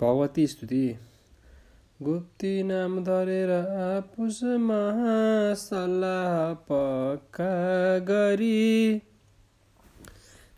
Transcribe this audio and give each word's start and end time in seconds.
भगवती 0.00 0.46
स्तुति। 0.46 0.96
गुप्ती 2.02 2.62
नाम 2.62 3.04
धरेर 3.04 3.50
आपुस 3.50 4.42
महासल्लाह 4.42 6.54
पक्का 6.70 7.98
गरी। 7.98 9.00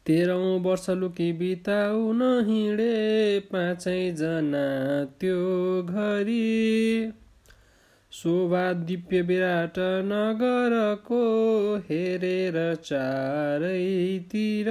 तेह्रौँ 0.07 0.61
वर्ष 0.61 0.91
लुकी 0.91 1.33
बिताउन 1.33 2.45
हिँडे 2.49 3.41
पाँचैजना 3.41 5.05
त्यो 5.21 5.83
घरी। 5.83 7.13
शोभा 8.13 8.73
दिव्य 8.73 9.23
विराट 9.23 9.75
नगरको 10.05 11.21
हेरेर 11.77 12.75
चारैतिर। 12.75 14.67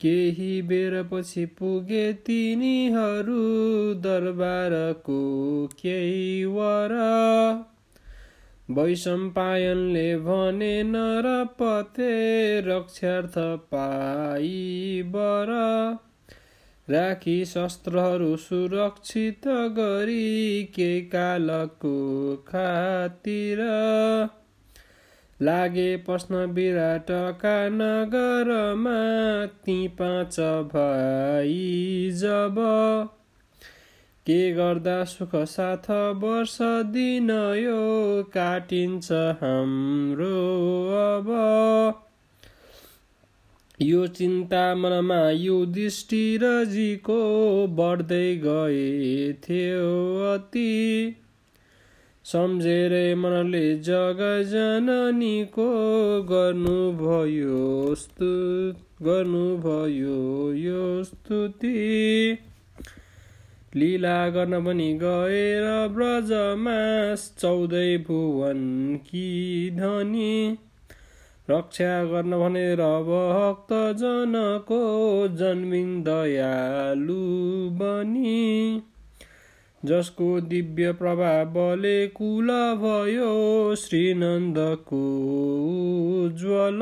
केही 0.00 0.62
बेरपछि 0.62 1.44
पुगे 1.46 2.12
तिनीहरू 2.12 3.40
दरबारको 3.94 5.18
केही 5.82 6.44
वर। 6.44 6.94
वैशम्पायनले 8.70 10.16
भने 10.16 10.82
नरपते 10.82 12.12
रक्षार्थ 12.60 13.34
पाइ 13.38 15.02
बर 15.06 15.50
राखी 16.88 17.44
शस्त्रहरू 17.44 18.36
सुरक्षित 18.36 19.48
गरी 19.48 20.64
के 20.64 21.00
कालको 21.00 21.96
खातिर। 22.48 23.58
लागे 25.42 25.96
पस्न 25.96 26.34
विराटका 26.34 27.68
नगरमा 27.68 28.98
ती 29.46 29.88
पाँच 29.88 30.40
भाइ 30.40 32.10
जब 32.10 32.54
के 34.26 34.52
गर्दा 34.52 35.04
सुख 35.04 35.30
साथ 35.34 35.90
वर्ष 36.16 36.58
दिन 36.62 37.30
यो 37.56 38.22
काटिन्छ 38.22 39.12
हाम्रो 39.12 40.36
अब? 41.16 41.28
यो 43.80 44.06
चिन्ता 44.06 44.74
मनमा 44.74 45.30
युधिष्ठिरजीको 45.30 47.18
बढ्दै 47.66 48.36
गए 48.44 49.32
थियो 49.32 50.18
अति। 50.34 51.16
सम्झेरै 52.32 53.14
मनले 53.14 53.76
जग 53.76 54.20
जननीको 54.50 55.64
गर्नुभयो 56.22 57.94
स्तु 57.94 58.28
गर्नुभयो 59.04 60.52
यो 60.52 61.04
स्तुति। 61.04 61.72
लीला 63.76 64.28
गर्न 64.28 64.64
पनि 64.64 64.92
गएर 64.94 65.88
ब्रजमा 65.88 66.76
चौधै 67.40 67.98
भुवन 67.98 68.62
कि 69.10 69.70
धनी। 69.74 70.58
रक्षा 71.50 72.04
गर्न 72.04 72.38
भनेर 72.38 72.82
भक्तजनको 73.10 74.80
जन्मिन 75.28 76.02
दयालु 76.02 77.20
बनी। 77.70 78.82
जसको 79.84 80.40
दिव्य 80.40 80.92
प्रभावले 80.92 82.06
कुल 82.06 82.48
भयो 82.80 83.74
श्रीनन्दको 83.74 85.04
उज्वल 86.24 86.80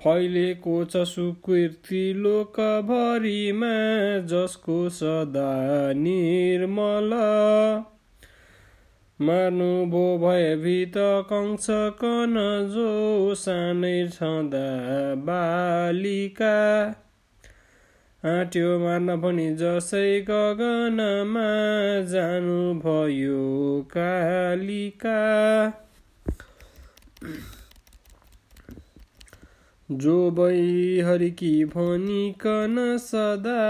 फैलेको 0.00 0.84
छ 0.84 0.96
सुकीर्ति 0.96 2.12
लोकभरिमा 2.16 3.72
जसको 4.26 4.88
सदा 4.88 5.50
निर्मल। 5.92 7.10
मार्नुभयो 9.20 10.18
भयभीत 10.18 10.94
कंस 11.28 11.66
कन 11.70 12.34
जो 12.74 13.34
सानै 13.34 14.08
छँदा 14.08 14.66
बालिका। 15.14 16.56
आँट्यो 18.24 18.78
मार्न 18.78 19.14
भनी 19.16 19.44
जसै 19.54 20.20
गगनमा 20.20 21.46
जानुभयो 22.10 23.38
कालिका। 23.92 25.14
जो 29.90 30.18
हरिकी 31.08 31.64
भनिकन 31.64 32.78
सदा 33.00 33.64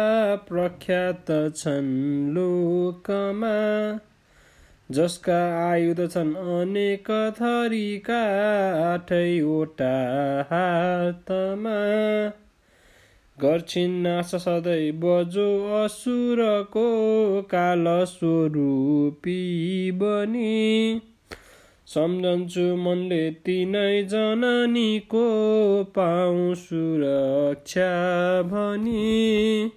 प्रख्यात 0.48 1.32
छन् 1.56 1.90
लोकमा 2.34 3.56
जसका 4.90 5.40
आयुध 5.70 6.04
छन् 6.10 6.34
अनेक 6.58 7.10
थरीका 7.40 8.22
आठैवटा 8.84 9.96
हातमा। 10.52 11.76
गर्छिन् 13.42 14.02
नाश 14.02 14.34
सधैँ 14.34 14.92
बजो 14.92 15.48
असुरको 15.84 16.86
काल 17.42 17.84
स्वरूपी 18.04 19.40
बनी। 19.92 21.00
सम्झन्छु 21.86 22.66
मनले 22.76 23.30
तिनै 23.30 24.02
जननीको 24.02 25.24
पाउँ 25.96 26.54
सुरक्षा 26.54 27.90
भनी। 28.42 29.70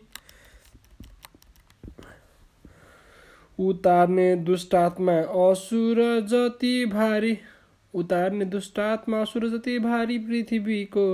उतार्ने 3.59 4.35
दुष्टात्मा 4.35 5.17
असुर 5.43 6.01
जति 6.29 6.85
भारी 6.85 7.37
उतार्ने 7.93 8.45
दुष्टात्मा 8.45 9.21
असुर 9.21 9.47
जति 9.49 9.79
भारी 9.79 10.17
पृथ्वीको 10.19 11.05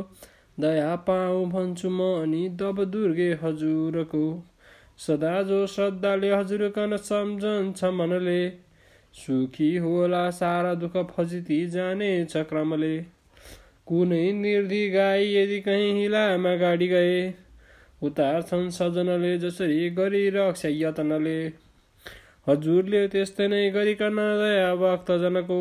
दया 0.61 0.95
पाऊ 1.07 1.45
भन्छु 1.49 1.89
म 1.89 2.07
अनि 2.21 2.41
दब 2.59 2.83
दुर्गे 2.93 3.27
हजुरको। 3.43 4.23
सदा 4.99 5.35
जो 5.43 5.59
श्रद्धाले 5.67 6.31
हजुर 6.31 6.63
कन 6.69 6.97
सम्झन्छ 7.03 7.91
मनले। 7.93 8.41
सुखी 9.15 9.69
होला 9.77 10.23
सारा 10.31 10.73
दुःख 10.75 10.97
फजिती 11.09 11.59
जानेछ 11.69 12.35
क्रमले 12.49 12.91
कुनै 13.87 14.21
निर्धि 14.33 14.83
गाई 14.89 15.31
यदि 15.33 15.59
कहीँ 15.61 15.91
हिलामा 15.93 16.53
गाडी 16.55 16.87
गए 16.87 17.17
उतार्छन् 18.01 18.69
सजनले 18.71 19.37
जसरी 19.37 19.89
गरिरक्ष 19.97 20.65
यतनले। 20.65 21.39
हजुरले 22.47 23.01
त्यस्तै 23.07 23.47
नै 23.47 23.63
गरिकन 23.71 24.21
दया 24.39 24.69
भक्तजनको। 24.75 25.57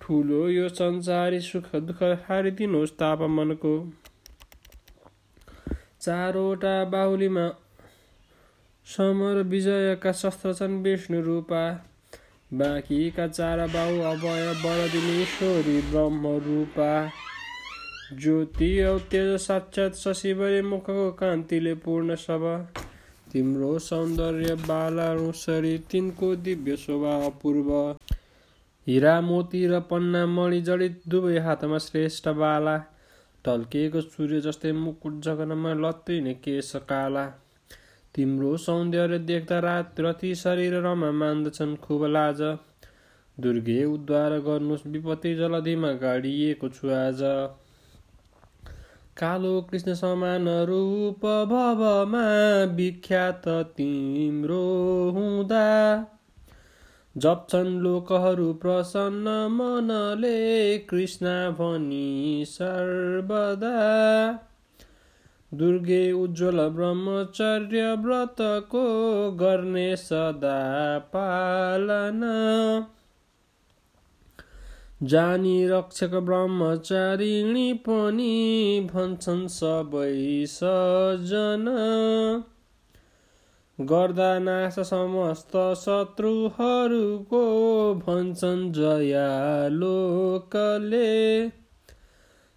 ठुलो 0.00 0.40
यो 0.48 0.68
संसारी 0.70 1.40
सुख 1.42 1.68
दुःख 1.82 2.02
हारिदिनुहोस् 2.24 2.96
ताप 2.98 3.20
मनको 3.34 3.74
चारवटा 6.04 6.72
बाहुलीमा 6.84 7.48
समर 8.86 9.42
विजयका 9.48 10.12
शस्त्र 10.12 10.52
छन् 10.54 10.82
विष्णु 10.82 11.20
रूपा। 11.22 11.60
बाँकीका 12.50 13.26
चार 13.28 13.66
बाहु 13.66 14.00
अभय 14.10 14.44
बरदिनेश्वरी 14.54 15.80
ब्रह्म 15.90 16.34
रूपा। 16.44 16.90
ज्योति 18.20 18.70
औ 18.82 18.98
तेज 19.10 19.30
साक्षात 19.40 19.94
शशिवरी 19.94 20.60
मुखको 20.62 21.10
कान्तिले 21.12 21.74
पूर्ण 21.74 22.14
सभा 22.20 22.56
तिम्रो 23.32 23.78
सौन्दर्य 23.78 24.54
बालानुसरी 24.62 25.76
तिनको 25.90 26.34
दिव्य 26.38 26.76
शोभा 26.76 27.14
अपूर्व। 27.26 27.70
हिरा 28.86 29.20
मोती 29.20 29.66
र 29.66 29.80
पन्ना 29.90 30.26
मणि 30.26 30.60
जडित 30.60 31.00
दुवै 31.08 31.38
हातमा 31.38 31.78
श्रेष्ठ 31.80 32.28
बाला। 32.28 32.76
टल्किएको 33.44 34.00
सूर्य 34.00 34.40
जस्तै 34.40 34.72
मुकुट 34.72 35.20
जगनमा 35.20 35.72
लत्रिने 35.74 36.34
केश 36.34 36.72
काला। 36.76 37.24
तिम्रो 38.14 38.56
सौन्दर्य 38.56 39.18
देख्दा 39.18 39.58
रात 39.58 40.00
रति 40.00 40.34
शरीर 40.34 40.74
रमा 40.80 41.10
मान्दछन् 41.10 41.76
खुब 41.76 42.04
लाज। 42.06 42.42
दुर्गे 43.40 43.84
उद्धार 43.84 44.38
गर्नुहोस् 44.38 44.86
विपत्ति 44.86 45.34
जलधिमा 45.34 45.92
गाडिएको 45.92 46.68
छु 46.68 46.88
आज। 46.88 47.22
कालो 49.16 49.60
कृष्ण 49.62 49.94
समान 49.94 50.48
रूप 50.48 51.26
भवमा 51.26 52.24
विख्यात 52.74 53.48
तिम्रो 53.48 54.64
हुँदा। 55.10 55.66
जप्छन् 57.16 57.80
लोकहरू 57.80 58.52
प्रसन्न 58.52 59.48
मनले 59.50 60.78
कृष्ण 60.78 61.26
भनी 61.50 62.44
सर्वदा। 62.48 63.74
दुर्गे 65.54 66.12
उज्जवल 66.12 66.68
ब्रह्मचर्य 66.68 67.94
व्रतको 67.94 68.86
गर्ने 69.30 69.96
सदा 69.96 70.58
पालना। 70.98 72.34
जानी 75.02 75.68
रक्षक 75.68 76.14
ब्रह्मचारिणी 76.14 77.72
पनि 77.72 78.34
भन्छन् 78.94 79.48
सबै 79.48 80.46
सजन। 80.46 81.64
गर्दा 83.80 84.38
नाश 84.38 84.76
समस्त 84.78 85.76
शत्रुहरूको 85.76 87.94
भन्छन् 87.94 88.72
लोकले 89.68 91.46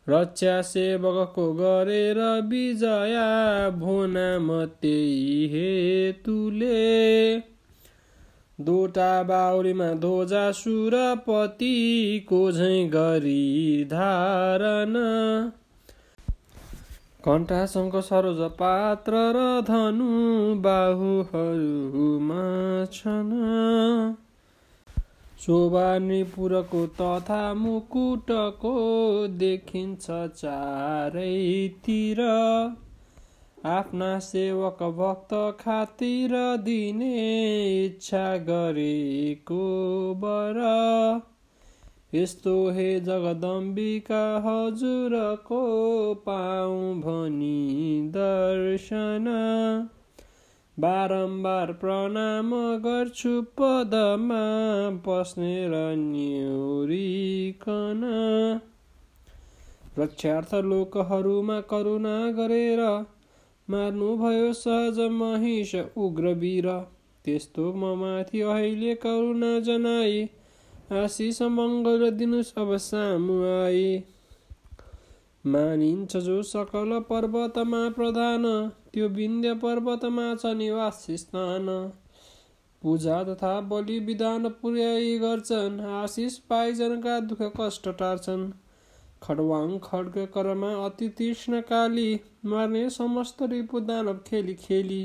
रक्षा 0.09 0.61
सेवकको 0.61 1.53
गरेर 1.53 2.41
विजया 2.41 3.69
भोनाम 3.69 4.65
त्यही 4.65 5.47
हेतुले। 5.47 7.39
दोटा 8.61 9.23
बाउरीमा 9.23 9.93
ध्वजा 9.93 10.51
सुरपतिको 10.51 12.51
झैँ 12.51 12.89
गरी 12.89 13.83
धारण। 13.83 14.93
कण्ठासँग 17.27 17.99
सरोज 17.99 18.51
पात्र 18.51 19.11
र 19.35 19.61
धनु 19.61 20.55
बाहुहरूमा 20.55 22.35
छन्। 22.93 24.15
शोभा 25.39 25.97
निपुरको 25.97 26.87
तथा 26.87 27.53
मुकुटको 27.53 29.27
देखिन्छ 29.27 30.05
चारैतिर। 30.09 32.19
आफ्ना 33.65 34.19
सेवक 34.19 34.83
भक्त 34.83 35.57
खातिर 35.59 36.57
दिने 36.57 37.85
इच्छा 37.85 38.37
गरेको 38.37 39.63
बर। 40.17 40.61
यस्तो 42.13 42.69
हे 42.69 42.99
जगदम्बिका 42.99 44.41
हजुरको 44.43 45.63
पाऊ 46.25 46.93
भनी 46.99 48.09
दर्शन। 48.09 49.25
बारम्बार 50.77 51.73
प्रणाम 51.73 52.51
गर्छु 52.77 53.41
पदमा 53.57 54.41
पस्ने 55.07 55.67
र 55.67 55.95
न्युरिकन 55.97 58.01
रक्षार्थ 59.99 60.55
लोकहरूमा 60.65 61.61
करुणा 61.61 62.31
गरेर 62.31 63.05
मार्नुभयो 63.67 64.53
सहज 64.53 64.99
महिष 65.11 65.75
उग्रवीर। 65.97 66.69
त्यस्तो 67.25 67.73
म 67.73 67.97
माथि 67.97 68.41
अहिले 68.41 68.95
करुणा 68.95 69.59
जनाई 69.59 70.29
आशिष 70.89 71.41
मङ्गल 71.41 72.09
दिनु 72.11 72.41
सब 72.43 72.69
सामु 72.77 73.33
आई 73.45 74.03
मानिन्छ 75.45 76.17
जो 76.17 76.35
सकल 76.43 76.99
पर्वतमा 77.09 77.81
प्रधान 77.89 78.45
त्यो 78.93 79.07
विन्ध्य 79.09 79.53
पर्वतमा 79.55 80.27
छ 80.35 80.53
निवास 80.55 81.05
स्थान। 81.11 81.67
पूजा 82.81 83.23
तथा 83.23 83.51
बलि 83.69 83.99
विधान 83.99 84.49
पुर्याई 84.61 85.17
गर्छन् 85.19 85.79
आशिष 85.95 86.37
पाइजनका 86.49 87.19
दुःख 87.27 87.41
कष्ट 87.59 87.89
टार्छन्। 87.99 88.49
खडवाङ 89.23 89.77
खड्ग 89.83 90.17
करमा 90.33 90.73
अति 90.85 91.09
तीक्ष्ण 91.09 91.61
काली 91.61 92.09
मार्ने 92.45 92.89
समस्त 92.89 93.43
रिपु 93.51 93.79
दानव 93.79 94.19
खेली 94.27 94.53
खेली। 94.55 95.01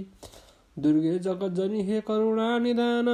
दुर्गे 0.79 1.19
जगत 1.19 1.59
हे 1.83 2.01
करुणा 2.01 2.59
निदान 2.59 3.09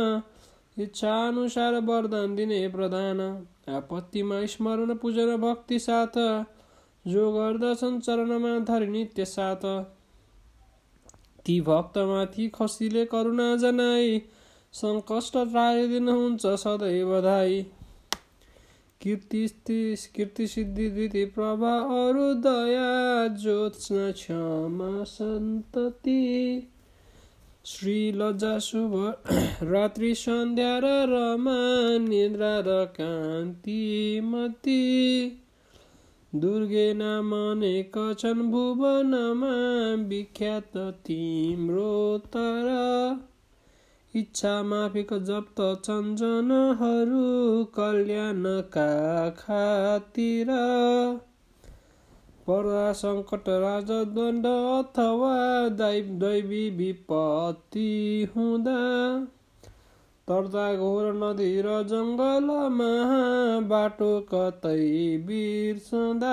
इच्छा 0.79 1.29
अनुसार 1.29 1.75
वरदान 1.75 2.37
दिने 2.37 2.69
प्रधान। 2.69 3.47
आपत्तिमा 3.69 4.47
स्मरण 4.47 4.95
पूजन 4.95 5.37
भक्ति 5.37 5.79
साथ। 5.79 6.45
जो 7.07 7.33
गर्दछन् 7.33 8.01
चरणमा 8.01 8.59
धरि 8.59 8.87
नित्य 8.87 9.25
साथ। 9.25 9.85
ती 11.47 11.61
भक्तमाथि 11.61 12.49
खसीले 12.49 13.05
करुणा 13.05 13.57
जनाई। 13.57 14.23
सङ्कष्ट 14.73 15.33
टारिदिनुहुन्छ 15.37 16.47
सधैँ 16.47 17.05
बधाई 17.05 17.67
कीर्ति 19.01 19.49
कीर्ति 20.15 20.47
सिद्धि 20.47 20.91
दिति 20.91 21.25
प्रभा 21.25 21.79
अरु 21.79 22.35
दया 22.35 23.27
ज्योत्स्ना 23.27 24.11
क्षमा 24.11 25.05
सन्तति 25.05 26.19
श्री 27.69 28.13
लज्जा 28.13 28.59
शुभ 28.59 29.15
रात्रि 29.63 30.15
सन्ध्या 30.15 30.79
र 30.79 30.85
रमा 30.85 32.09
निद्रा 32.09 32.61
र 32.61 32.85
कान्तिमती 32.85 34.81
दुर्गे 36.35 36.95
नाम 36.95 37.33
अनेक 37.33 38.17
छन् 38.19 38.51
भुवनमा 38.51 40.09
विख्यात 40.09 40.77
तिम्रो 40.77 42.19
तर। 42.19 42.75
इच्छा 44.15 44.63
माफिक 44.63 45.13
जप्त 45.13 45.61
चञ्जनहरू 45.61 47.65
कल्याणका 47.65 49.31
खातिर। 49.31 50.47
पर्दा 52.51 52.85
सङ्कट 52.93 53.49
राजदण्ड 53.63 54.47
अथवा 54.53 55.33
दैवी 55.79 56.71
विपत्ति 56.71 57.89
हुँदा 58.37 58.79
तर्दा 60.29 60.65
घोर 60.75 61.07
नदी 61.15 61.51
र 61.67 61.75
जङ्गलमा 61.91 62.89
बाटो 63.69 64.09
कतै 64.33 64.81
बिर्सँदा। 65.29 66.33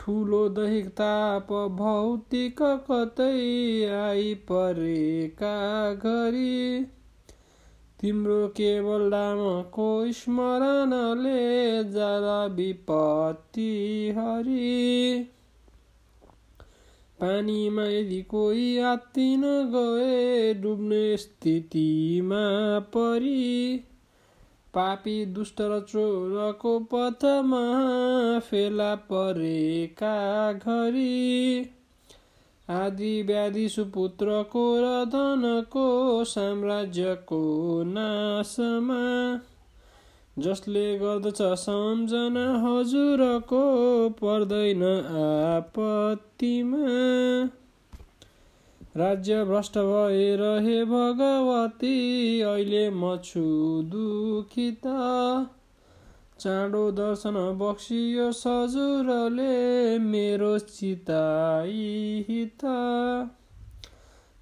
ठुलो 0.00 0.40
दैहिक 0.48 0.88
ताप 0.88 1.52
भौतिक 1.78 2.62
कतै 2.90 3.30
आइपरेका 4.00 5.54
घरी। 5.94 6.86
तिम्रो 8.00 8.48
केवल 8.48 9.02
रामको 9.10 10.12
स्मरणले 10.12 11.84
जाला 11.92 12.46
विपत्ति 12.46 13.70
हरि। 14.18 15.26
पानीमा 17.20 17.82
यदि 17.82 18.22
कोही 18.22 18.78
आत्तिन 18.78 19.42
गए 19.44 20.54
डुब्ने 20.54 21.16
स्थितिमा 21.16 22.78
परी। 22.78 23.76
पापी 24.74 25.26
दुष्ट 25.26 25.56
र 25.60 25.80
चोरको 25.80 26.78
पथमा 26.78 27.62
फेला 28.38 28.94
परेका 28.94 30.52
घरी। 30.52 31.70
आदि 32.68 33.22
व्याधि 33.22 33.68
सुपुत्रको 33.68 34.76
र 34.78 35.04
धनको 35.04 36.24
साम्राज्यको 36.24 37.42
नाशमा। 37.86 39.02
जसले 40.38 40.98
गर्दछ 40.98 41.42
सम्झना 41.42 42.46
हजुरको 42.58 43.62
पर्दैन 44.10 44.82
आपत्तिमा। 45.56 46.78
राज्य 48.96 49.44
भ्रष्ट 49.44 49.78
भएर 49.78 50.62
हे 50.62 50.84
भगवती 50.84 52.40
अहिले 52.40 52.90
म 52.90 53.16
छु 53.16 53.42
दुखित। 53.84 54.86
चाँडो 56.38 56.90
दर्शन 56.90 57.58
बक्सियो 57.58 58.32
सजुरले 58.32 59.98
मेरो 59.98 60.58
चिताइहित 60.58 62.64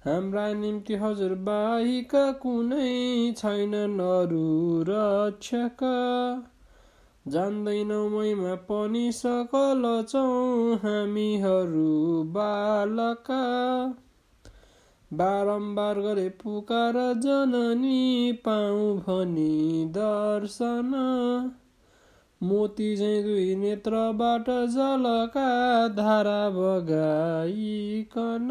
हाम्रा 0.05 0.53
निम्ति 0.53 0.95
हजुर 0.95 1.43
बाहिक 1.43 2.39
कुनै 2.41 3.33
छैन 3.37 3.91
नरु 3.91 4.83
रक्षक 4.89 5.77
जान्दैनौ 7.27 8.09
मैमा 8.09 8.55
पनि 8.55 9.11
सकल 9.11 10.05
छौँ 10.09 10.75
हामीहरू 10.75 12.23
बालका। 12.33 13.87
बारम्बार 15.11 15.99
गरे 15.99 16.29
पुकार 16.29 17.13
जननी 17.17 18.39
पाऊ 18.45 18.97
भनी 18.97 19.91
दर्शन। 19.97 20.91
मोती 22.43 22.95
झैँ 22.95 23.23
दुई 23.23 23.55
नेत्रबाट 23.55 24.69
जलका 24.69 25.87
धारा 25.87 26.49
बगाइकन 26.49 28.47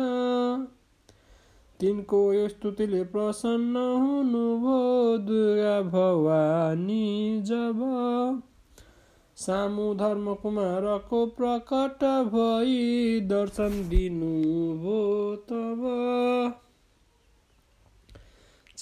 तिनको 1.80 2.48
स्तुतिले 2.48 3.04
प्रसन्न 3.04 3.76
हुनुभयो 3.76 5.18
दुर्गा 5.18 5.82
भवानी 5.82 7.42
जब। 7.42 8.42
सामु 9.36 9.94
धर्म 9.94 10.34
कुमारको 10.34 11.32
प्रकट 11.38 12.28
भई 12.28 13.20
दर्शन 13.26 13.88
दिनुभयो 13.88 15.36
तब। 15.50 15.82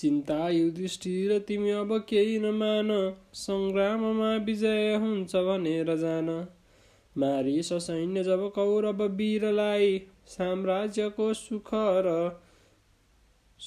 चिन्ता 0.01 0.49
युधिष्ठिर 0.49 1.39
तिमी 1.39 1.71
अब 1.71 1.99
केही 2.09 2.39
नमान। 2.39 2.91
सङ्ग्राममा 3.35 4.35
विजय 4.37 4.95
हुन्छ 4.97 5.37
भनेर 5.47 5.97
जान। 5.97 6.31
मारिस 7.17 7.73
सैन्य 7.83 8.23
जब 8.25 8.51
कौरव 8.53 9.03
वीरलाई 9.17 9.99
साम्राज्यको 10.27 11.33
सुख 11.35 11.71
र 12.07 12.15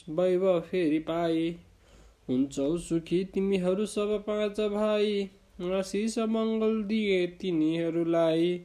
वैभव 0.09 0.59
फेरि 0.61 0.99
पाए 0.99 1.47
हुन्छौ 2.29 2.77
सुखी 2.77 3.23
तिमीहरू 3.25 3.85
सब 3.85 4.17
पाँच 4.27 4.59
भाइ 4.71 5.23
आशिष 5.73 6.17
मङ्गल 6.29 6.83
दिए 6.83 7.25
तिनीहरूलाई। 7.41 8.61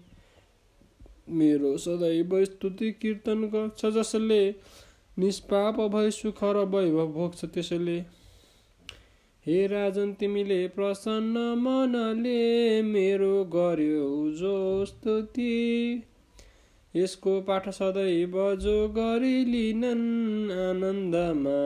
मेरो 1.31 1.77
सदैव 1.79 2.45
स्तुति 2.45 2.91
कीर्तन 2.93 3.43
गर्छ 3.49 3.87
जसले 3.87 4.41
निष्पाप 5.19 5.81
भई 5.81 6.11
सुख 6.11 6.45
र 6.45 6.57
वैभव 6.57 7.07
भोग्छ 7.07 7.45
त्यसले। 7.45 7.99
हे 9.47 9.67
राजन 9.67 10.13
तिमीले 10.13 10.69
प्रसन्न 10.69 11.39
मनले 11.39 12.83
मेरो 12.83 13.45
गर्यो 13.45 14.31
जो 14.33 14.85
स्तुति। 14.85 16.03
यसको 16.97 17.41
पाठ 17.41 17.69
सदैव 17.69 18.57
जो 18.57 18.89
गरिलिनन् 18.89 20.51
आनन्दमा 20.51 21.59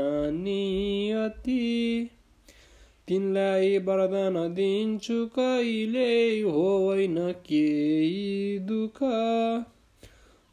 नियति। 0.42 1.60
तिनलाई 3.08 3.78
वरदान 3.78 4.54
दिन्छु 4.54 5.26
कहिले 5.26 6.40
होइन 6.40 7.32
केही 7.32 8.58
दुःख। 8.58 8.98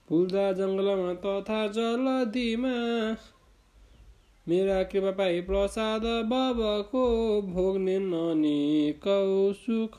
फुल्दा 0.09 0.51
जङ्गलमा 0.51 1.13
तथा 1.13 1.67
जलदीमा 1.67 3.17
मेरा 4.47 4.83
कृपा 4.83 5.11
पाइ 5.11 5.41
प्रसाद 5.41 6.01
बाबाको 6.01 7.03
भोग्ने 7.41 7.99
ननेकौ 7.99 9.53
सुख। 9.53 9.97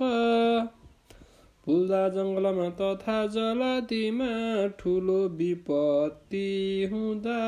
फुल्दा 1.65 2.09
जङ्गलमा 2.09 2.69
तथा 2.69 3.27
जलदीमा 3.27 4.29
ठुलो 4.79 5.29
विपत्ति 5.29 6.89
हुँदा। 6.93 7.39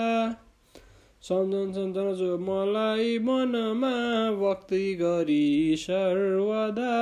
सम्झन्छन् 1.23 2.15
जो 2.15 2.39
मलाई 2.39 3.19
मनमा 3.19 3.95
भक्ति 4.33 4.95
गरी 4.95 5.77
सर्वदा। 5.79 6.93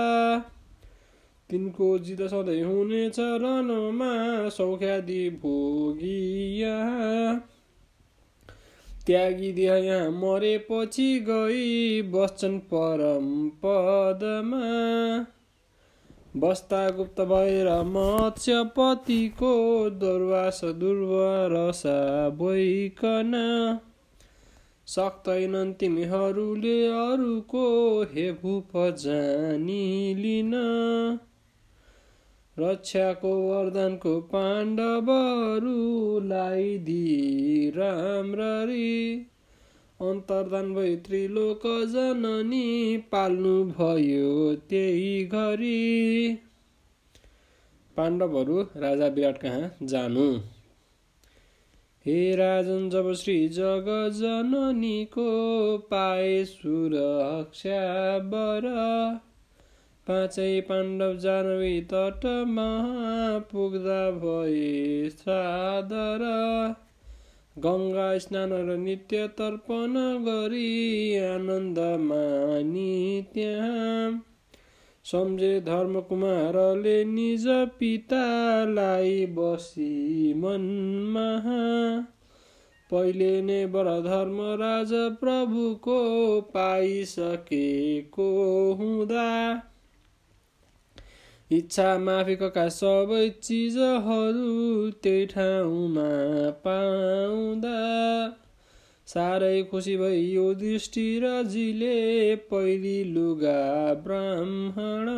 तिनको 1.51 1.99
जित 1.99 2.21
सधैँ 2.23 2.63
हुने 2.63 3.09
चरणमा 3.11 4.13
सौख्यादि 4.49 5.29
भोगी 5.43 6.21
यहाँ 6.59 7.39
त्यागी 9.07 9.53
दिए 9.53 9.77
यहाँ 9.77 10.11
मरेपछि 10.11 11.09
गई 11.29 12.03
बस्छन् 12.13 12.59
परम 12.73 13.27
पदमा। 13.65 14.67
बस्ता 16.37 16.89
गुप्त 16.91 17.21
भएर 17.21 17.69
मत्स्यपतिको 17.87 19.55
दुर्वास 19.91 20.61
दुर्वारसा 20.75 21.99
बोइकन 22.39 23.33
सक्दैनन् 24.89 25.73
तिमीहरूले 25.75 26.77
अरूको 26.89 27.67
हेभुप 28.13 28.77
जानी 29.01 30.15
लिन। 30.15 30.55
रक्षाको 32.59 33.29
वरदानको 33.29 34.21
पाण्डवहरूलाई 34.21 36.79
दि 36.79 37.73
राम्ररी 37.77 39.27
अन्तर्दान 40.01 40.75
भई 40.75 40.97
त्रिलोक 40.97 41.61
जननी 41.67 42.97
पाल्नु 42.97 43.65
भयो 43.65 44.55
त्यही 44.55 45.25
घरी। 45.25 46.39
पाण्डवहरू 47.97 48.63
राजा 48.63 49.07
विराट 49.07 49.39
कहाँ 49.39 49.77
जानु? 49.83 50.41
हे 52.07 52.37
राजन 52.37 52.91
जब 52.91 53.13
श्री 53.13 53.49
जग 53.49 54.11
जननीको 54.15 55.79
पाए 55.79 56.45
सुरक्षा 56.45 58.19
बर 58.19 58.63
पाँचै 60.11 60.61
पाण्डव 60.61 61.13
जानवी 61.17 61.81
तटमा 61.81 62.69
पुग्दा 63.51 63.99
भए 64.11 65.11
सादर। 65.11 66.25
गङ्गा 67.57 68.07
स्नान 68.19 68.53
र 68.53 68.77
नित्य 68.77 69.27
तर्पण 69.29 69.95
गरी 70.27 70.73
आनन्द 71.19 71.79
मानी 72.01 72.95
त्यहाँ 73.35 74.25
सम्झे 75.05 75.53
धर्मकुमारले 75.61 76.99
निज 77.05 77.47
पितालाई 77.79 79.27
बसी 79.39 80.35
मनमा। 80.35 81.31
पहिले 82.91 83.33
नै 83.43 83.63
बर 83.67 83.97
धर्मराज 84.03 84.93
प्रभुको 84.93 85.99
पाइसकेको 86.55 88.31
हुँदा 88.75 89.27
इच्छा 91.53 91.99
माफीका 91.99 92.69
सबै 92.69 93.29
चिजहरू 93.43 94.91
त्यही 94.91 95.27
ठाउँमा 95.27 96.05
पाउँदा। 96.51 97.73
साह्रै 99.07 99.63
खुसी 99.63 99.97
भयो 99.97 100.55
दृष्टिराजीले 100.55 102.37
पहिली 102.37 103.05
लुगा 103.05 103.95
ब्राह्मण। 103.95 105.09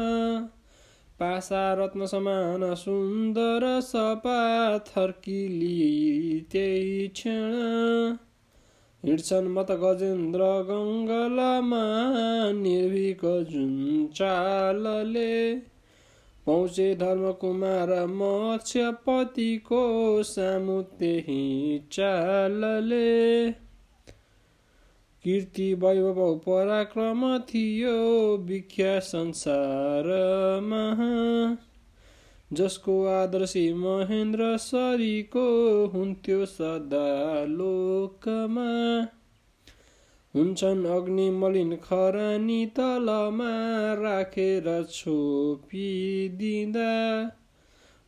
पासा 1.21 1.75
रत्न 1.75 2.07
समान 2.07 2.75
सुन्दर 2.75 3.81
सपा 3.81 4.79
थर्किली 4.79 6.47
त्यही 6.53 7.09
क्षण। 7.09 8.17
हिँड्छन् 9.05 9.49
मत 9.49 9.67
गजेन्द्र 9.71 10.41
गङ्गलमा 10.41 11.85
निर्भीक 12.53 13.21
जुन 13.25 14.07
चालले। 14.15 15.72
पहुँचे 16.47 16.95
धर्मकुमार 16.95 18.07
मत्स्यपतिको 18.07 19.83
सामु 20.23 20.83
त्यही 20.83 21.43
चालले। 21.93 23.51
कीर्ति 25.25 25.75
वैभव 25.75 26.35
पराक्रम 26.37 27.39
थियो 27.39 28.37
विख्या 28.37 28.99
संसारमा 28.99 30.85
जसको 32.53 33.07
आदर्शी 33.07 33.73
महेन्द्र 33.75 34.57
सरीको 34.57 35.47
हुन्थ्यो 35.87 36.47
सदा 36.47 37.45
लोकमा। 37.45 38.71
हुन्छन् 40.37 40.87
अग्नि 40.87 41.31
मलिन 41.31 41.77
खरानी 41.77 42.67
तलमा 42.67 43.95
राखेर 43.95 44.87
छोपिदिँदा। 44.91 47.31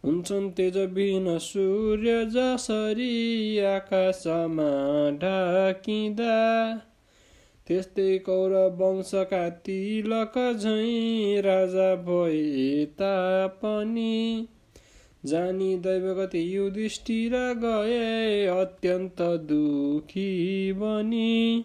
हुन्छन् 0.04 0.50
तेजबिन 0.50 1.38
सूर्य 1.38 2.24
जसरी 2.24 3.58
आकाशमा 3.58 5.10
ढाकिँदा। 5.10 6.74
त्यस्तै 7.66 8.18
कौरव 8.18 8.54
वंशका 8.54 9.48
तिलक 9.48 10.58
झैँ 10.60 11.42
राजा 11.42 11.94
भए 11.94 12.84
तापनि। 12.84 14.48
जानी 15.24 15.76
दैवगति 15.76 16.56
युधिष्ठिर 16.56 17.32
गए 17.34 18.46
अत्यन्त 18.46 19.16
दुखी 19.20 20.72
बनी। 20.72 21.64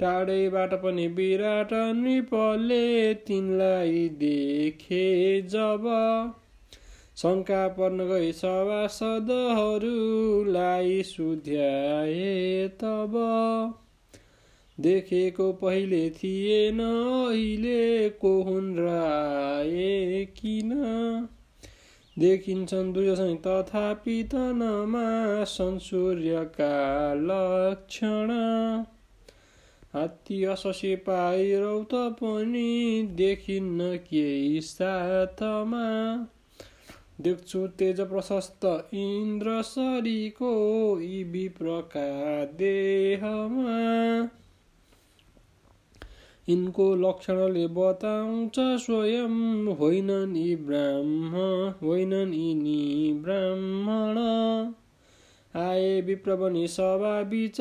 टाढैबाट 0.00 0.74
पनि 0.74 1.08
विराट 1.08 1.68
नृपले 1.72 3.14
तिनलाई 3.14 4.08
देखे 4.08 5.42
जब। 5.42 5.84
शङ्का 7.16 7.68
पर्न 7.68 8.08
गई 8.08 8.32
सभासदहरूलाई 8.32 11.02
सुध्याए 11.02 12.68
तब। 12.68 13.12
देखेको 14.80 15.52
पहिले 15.52 16.10
थिएन 16.10 16.80
अहिले 17.30 18.08
को 18.08 18.42
हुन् 18.42 18.78
र 18.78 18.88
आए 18.88 20.24
किन? 20.24 20.72
देखिन्छन् 22.18 22.92
दुर्योधन 22.92 23.38
तथापि 23.46 24.22
तनमा 24.22 25.78
सूर्यका 25.78 27.14
लक्षण। 27.14 28.28
हात्ती 29.94 30.44
अससी 30.44 30.94
पाइरौ 30.96 31.82
त 31.82 31.94
पनि 32.20 33.02
देखिन्न 33.16 33.96
केही 33.96 34.60
साथमा। 34.60 35.84
देख्छु 37.20 37.66
तेज 37.78 38.00
प्रशस्त 38.00 38.64
इन्द्र 38.92 39.62
सरीको 39.62 40.52
यी 41.00 41.22
विप्रका 41.24 42.08
देहमा 42.44 43.78
यिनको 46.48 46.94
लक्षणले 46.94 47.66
बताउँछ 47.66 48.56
स्वयं 48.58 49.36
होइनन् 49.74 50.36
यी 50.36 50.56
ब्राह्म 50.56 51.36
होइनन् 51.82 52.34
यिनी 52.34 53.12
ब्राह्मण। 53.22 54.18
आए 55.56 56.00
विप्र 56.00 56.34
पनि 56.36 56.68
सभा 56.68 57.22
बिच 57.22 57.56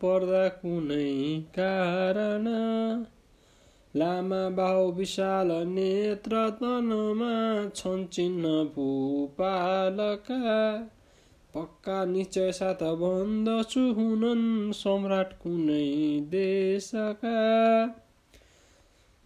पर्दा 0.00 0.48
कुनै 0.48 1.06
कारण। 1.58 2.48
लामा 3.96 4.48
बाहु 4.48 4.90
विशाल 4.92 5.48
नेत्र 5.52 6.42
तनमा 6.50 7.32
छन् 7.76 8.06
चिन्ह 8.06 8.48
भूपालका। 8.48 10.42
पक्का 11.54 12.04
निश्चय 12.04 12.52
साथ 12.52 12.84
भन्दछु 12.96 13.86
हुनन् 13.92 14.72
सम्राट 14.72 15.32
कुनै 15.32 16.20
देशका। 16.20 17.38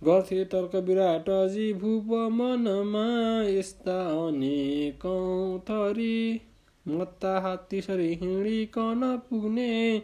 गर्थे 0.02 0.44
तर्क 0.44 0.76
विराटजी 0.76 1.72
भूप 1.72 2.14
मनमा 2.32 3.04
यस्ता 3.48 3.98
अनेकौँ 4.28 5.60
थरी। 5.60 6.40
मत्ता 6.88 7.40
हात्तीसरी 7.40 8.14
हिँडिकन 8.14 9.20
पुग्ने? 9.30 10.02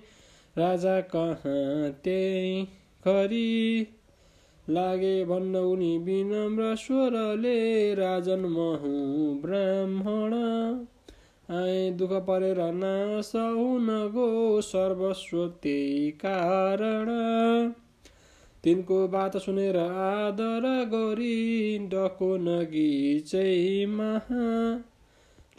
राजा 0.58 1.00
कहाँ 1.00 1.90
त्यही 1.90 2.64
खरी? 3.04 3.86
लागे 4.70 5.24
भन्न 5.24 5.56
उनी 5.56 5.98
विनम्र 5.98 6.74
स्वरले 6.74 7.94
राजन 7.94 8.40
महु 8.40 8.92
ब्राह्मण। 9.40 10.34
आए 11.56 11.90
दुःख 11.90 12.10
परेर 12.12 12.56
नाश 12.60 13.32
हुन 13.34 13.86
गो 13.86 14.60
सर्वस्व 14.60 15.46
त्यही 15.48 16.10
कारण। 16.10 17.06
तिनको 18.64 19.08
बात 19.08 19.36
सुनेर 19.36 19.76
आदर 19.76 20.84
गरी 20.84 21.78
डको 21.78 22.36
नगी 22.36 23.20
चाहिँ 23.20 23.86
महा 23.86 24.84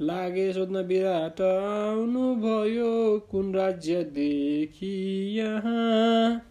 लागे 0.01 0.53
सोध्न 0.53 0.77
विराट 0.77 1.41
आउनुभयो 1.41 3.19
कुन 3.31 3.55
राज्यदेखि 3.55 4.91
यहाँ? 5.37 6.41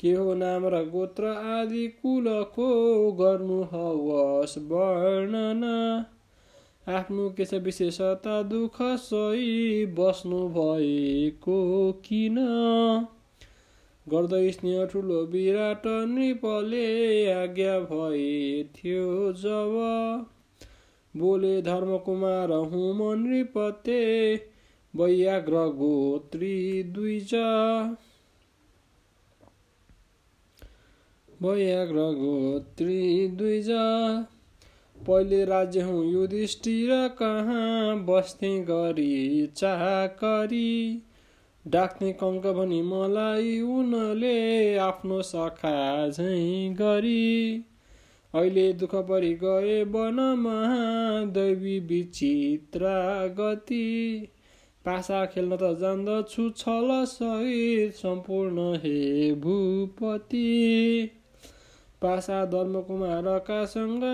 के 0.00 0.12
हो 0.12 0.34
नाम 0.34 0.66
र 0.66 0.84
गोत्र 0.84 1.24
आदि 1.24 1.86
कुलको 1.86 3.12
गर्नु 3.12 3.62
हवस 3.62 4.54
वर्णन। 4.58 5.64
आफ्नो 6.88 7.30
के 7.30 7.44
छ 7.44 7.54
विशेषता 7.54 8.42
दुःख 8.42 8.82
सही 8.82 9.86
बस्नु 9.86 10.48
भएको 10.48 11.92
किन? 11.92 12.36
गर्दै 14.08 14.50
स्नेह 14.50 14.84
ठुलो 14.86 15.24
विराट 15.24 15.82
नृपले 15.86 16.86
आज्ञा 17.32 17.80
भए 17.80 18.64
थियो 18.64 19.32
जब 19.32 20.26
बोले 21.16 21.62
धर्मकुमार 21.62 22.52
हुम 22.52 23.02
नृपते 23.20 24.00
वैयाग्र 24.94 25.52
गोत्री 25.52 26.82
द्विज। 26.82 27.34
वैयाग्र 31.42 31.94
गोत्री 31.94 33.28
द्विज। 33.28 33.68
पहिले 34.96 35.44
राज्य 35.44 35.80
हुँ 35.80 36.04
युधिष्ठिर 36.12 36.90
कहाँ 37.08 38.04
बस्ने 38.04 38.58
गरी 38.60 39.46
चाकरी 39.46 41.02
डाक्ने 41.66 42.12
कङ्क 42.12 42.46
भनी 42.46 42.82
मलाई 42.82 43.60
उनले 43.60 44.76
आफ्नो 44.76 45.22
सखा 45.22 46.08
झैँ 46.08 46.74
गरी। 46.74 47.64
अहिले 48.34 48.72
दुःख 48.72 48.94
परि 48.94 49.32
गए 49.44 49.84
वनमा 49.84 50.54
दैवी 51.24 51.78
विचित्र 51.80 52.80
गति। 53.40 54.28
पासा 54.84 55.26
खेल्न 55.26 55.56
त 55.56 55.76
जान्दछु 55.80 56.50
छल 56.50 57.04
सहित 57.04 57.94
सम्पूर्ण 57.94 58.76
हे 58.76 59.32
भूपति। 59.34 60.46
पासा 62.02 62.44
धर्मकुमारका 62.44 63.60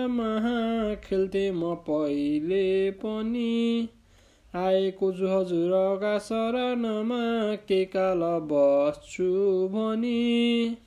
महा 0.07 0.95
खेल्थे 0.95 1.51
म 1.51 1.75
पहिले 1.75 2.91
पनि। 2.91 3.89
आएको 4.55 5.11
छु 5.11 5.27
हजुरका 5.27 6.17
शरणमा 6.19 7.55
के 7.55 7.85
काल 7.85 8.19
बस्छु 8.21 9.31
भनी। 9.67 10.77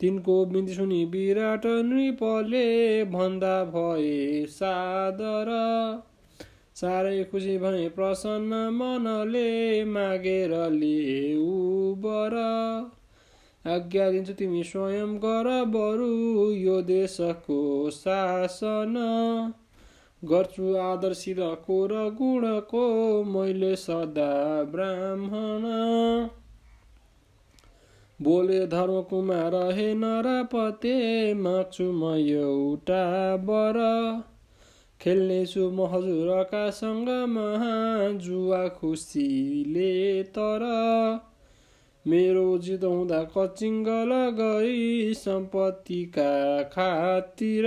तिनको 0.00 0.44
बिन्ती 0.46 0.74
सुनि 0.74 1.04
विराट 1.04 1.66
नृपले 1.66 3.04
भन्दा 3.04 3.64
भए 3.64 4.46
सादर। 4.46 5.50
साह्रै 6.74 7.24
खुसी 7.24 7.58
भए 7.58 7.88
प्रसन्न 7.88 8.54
मनले 8.72 9.84
मागेर 9.84 10.54
लिऊ 10.70 11.94
बर। 11.94 12.36
आज्ञा 13.66 14.10
दिन्छु 14.10 14.32
तिमी 14.32 14.62
स्वयं 14.62 15.16
गर 15.16 15.64
बरु 15.64 16.10
यो 16.52 16.80
देशको 16.82 17.90
शासन। 17.90 18.94
गर्छु 20.24 20.76
आदर्शिरको 20.76 21.86
र 21.86 22.08
गुणको 22.10 22.84
मैले 23.24 23.76
सदा 23.76 24.30
ब्राह्मण। 24.64 25.66
बोले 28.22 28.66
धर्मकुमार 28.66 29.54
हे 29.72 29.94
नरापते 29.94 31.34
माग्छु 31.34 31.92
म 31.92 32.14
एउटा 32.14 33.36
बर 33.36 33.78
खेल्नेछु 35.00 35.70
म 35.70 35.86
हजुरका 35.86 37.26
महा 37.26 38.08
जुवा 38.18 38.68
खुसीले 38.68 40.22
तर। 40.22 40.64
मेरो 42.06 42.58
जित 42.58 42.84
हुँदा 42.84 43.24
कचिङ्गल 43.24 44.12
गई 44.40 45.14
सम्पत्तिका 45.14 46.62
खातिर। 46.62 47.66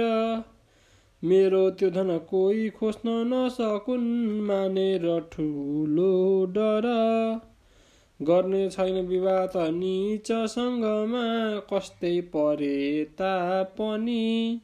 मेरो 1.24 1.70
त्यो 1.72 1.90
धन 1.90 2.18
कोही 2.18 2.70
खोज्न 2.70 3.10
नसकुन् 3.34 4.42
मानेर 4.42 5.30
ठुलो 5.32 6.46
डर। 6.46 6.88
गर्ने 8.24 8.70
छैन 8.70 9.06
विवाह 9.08 9.46
त 9.46 9.70
निचसँगमा 9.74 11.26
कस्तै 11.72 12.22
परे 12.22 12.78
तापनि। 13.04 14.62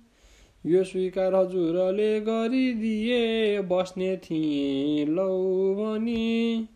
यो 0.65 0.83
स्वीकार 0.83 1.35
हजुरले 1.35 2.19
गरिदिए 2.21 3.21
बस्ने 3.61 4.17
थिएँ 4.17 5.05
लौ 5.05 5.29
भनी। 5.75 6.67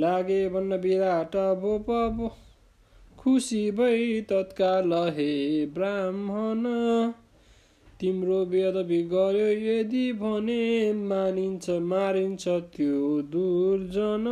लागे 0.00 0.48
भन्न 0.48 0.76
विराट 0.76 1.36
बोप 1.36 1.86
खुसी 3.18 3.70
भई 3.70 4.20
तत्काल 4.20 4.92
हे 4.92 5.30
ब्राह्मण। 5.66 6.66
तिम्रो 8.00 8.44
बेदबी 8.46 9.02
गर्यो 9.02 9.46
यदि 9.66 10.12
भने 10.12 10.92
मानिन्छ 10.92 11.70
मारिन्छ 11.70 12.48
त्यो 12.48 13.22
दुर्जन। 13.30 14.26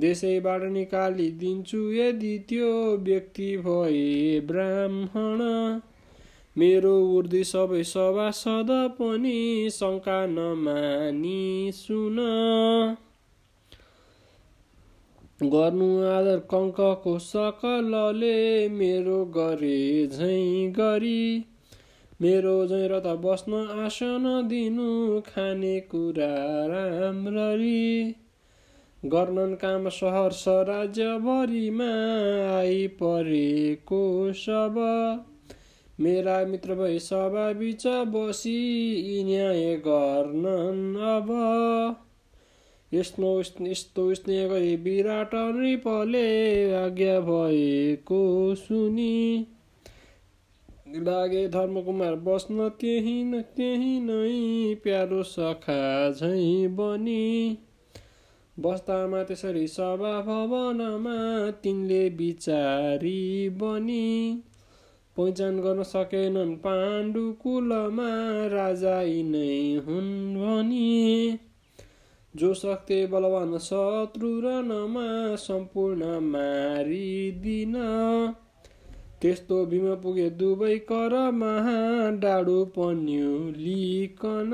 देशैबाट 0.00 0.62
निकालिदिन्छु 0.62 1.78
यदि 1.92 2.38
त्यो 2.48 2.96
व्यक्ति 2.96 3.56
भए 3.56 4.40
ब्राह्मण। 4.46 5.42
मेरो 6.58 6.94
उर्दी 7.16 7.44
सबै 7.44 7.82
सभासद 7.82 8.70
पनि 8.98 9.70
शङ्का 9.72 10.26
नमानी 10.26 11.72
सुन 11.74 12.18
गर्नु 15.42 15.88
आदर 16.08 16.38
कङ्कको 16.50 17.18
सकलले 17.18 18.68
मेरो 18.68 19.24
गरे 19.36 20.06
झैँ 20.06 20.70
गरी। 20.72 21.44
मेरो 22.22 22.66
झैँ 22.66 22.88
त 22.88 23.16
बस्न 23.24 23.52
आसन 23.86 24.28
दिनु 24.48 25.20
खाने 25.20 25.80
कुरा 25.80 26.32
राम्ररी। 26.66 28.14
गर्नन् 29.04 29.54
काम 29.54 29.88
सहर 29.88 30.64
राज्यभरिमा 30.64 31.88
आइपरेको 32.58 34.32
सब 34.32 34.74
मेरा 36.00 36.44
मित्र 36.44 36.74
भई 36.74 36.98
सभा 36.98 37.52
बिच 37.52 37.86
बसी 37.86 39.24
न्याय 39.24 39.76
गर्नन् 39.76 40.96
अब। 40.96 41.28
यस्तो 42.94 43.40
यस्तो 43.40 44.14
स्नेह 44.14 44.48
गरी 44.48 44.76
विराट 44.76 45.30
नृपले 45.34 46.74
आज्ञा 46.74 47.20
भएको 47.20 48.54
सुनि। 48.54 49.46
लागे 50.96 51.48
धर्मकुमार 51.48 52.14
बस्न 52.14 52.68
त्यही 52.68 53.24
न 53.24 53.40
त्यही 53.40 54.00
नै 54.00 54.74
प्यारो 54.74 55.22
सखा 55.22 56.10
झै 56.10 56.68
बनी। 56.68 57.58
बस्दामा 58.58 59.22
त्यसरी 59.22 59.66
सभा 59.66 60.20
भवनमा 60.20 61.50
तिनले 61.50 62.08
विचारी 62.08 63.48
बनी। 63.48 64.42
पहिचान 65.16 65.60
गर्न 65.60 65.82
सकेनन् 65.82 66.56
पाण्डु 66.56 67.32
कुलमा 67.32 68.08
राजा 68.46 69.02
यिनै 69.02 69.82
हुन् 69.86 70.36
भनी। 70.36 71.38
जो 72.36 72.54
शक्ति 72.54 73.06
बलवान 73.06 73.58
शत्रु 73.58 74.40
र 74.40 74.44
नमा 74.44 75.36
सम्पूर्ण 75.36 76.04
मारिदिन। 76.04 77.74
त्यस्तो 79.22 79.66
भीम 79.66 79.94
पुगे 79.94 80.30
दुवै 80.30 80.78
करमा 80.78 81.52
डाडु 82.10 82.64
पन्यु 82.64 83.50
लिकन। 83.50 84.50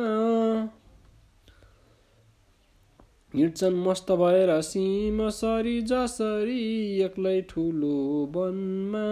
हिँड्छन् 3.35 3.87
मस्त 3.87 4.13
भएर 4.13 4.61
सिम 4.61 5.29
सरी 5.29 5.83
जसरी 5.83 7.01
एक्लै 7.01 7.43
ठुलो 7.43 8.31
वनमा 8.35 9.07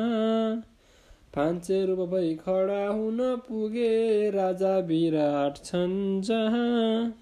फान्चे 1.35 1.87
रूप 1.87 2.09
भई 2.09 2.35
खडा 2.35 2.89
हुन 2.89 3.37
पुगे 3.49 4.31
राजा 4.31 4.79
विराट 4.79 5.65
छन् 5.65 6.23
जहाँ। 6.23 7.15